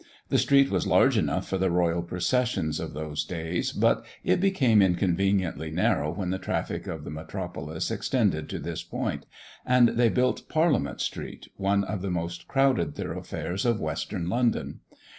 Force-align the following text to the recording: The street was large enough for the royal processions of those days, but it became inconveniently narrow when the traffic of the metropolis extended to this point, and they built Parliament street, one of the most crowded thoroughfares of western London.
The 0.29 0.39
street 0.39 0.71
was 0.71 0.87
large 0.87 1.15
enough 1.15 1.47
for 1.47 1.59
the 1.59 1.69
royal 1.69 2.01
processions 2.01 2.79
of 2.79 2.95
those 2.95 3.23
days, 3.23 3.71
but 3.71 4.03
it 4.23 4.39
became 4.41 4.81
inconveniently 4.81 5.69
narrow 5.69 6.09
when 6.11 6.31
the 6.31 6.39
traffic 6.39 6.87
of 6.87 7.03
the 7.03 7.11
metropolis 7.11 7.91
extended 7.91 8.49
to 8.49 8.57
this 8.57 8.81
point, 8.81 9.27
and 9.63 9.89
they 9.89 10.09
built 10.09 10.49
Parliament 10.49 11.01
street, 11.01 11.49
one 11.57 11.83
of 11.83 12.01
the 12.01 12.09
most 12.09 12.47
crowded 12.47 12.95
thoroughfares 12.95 13.63
of 13.63 13.79
western 13.79 14.27
London. 14.27 14.79